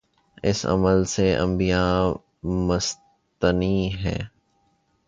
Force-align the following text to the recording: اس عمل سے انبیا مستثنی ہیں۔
اس 0.43 0.65
عمل 0.65 1.05
سے 1.05 1.35
انبیا 1.35 1.83
مستثنی 2.43 3.95
ہیں۔ 3.95 4.21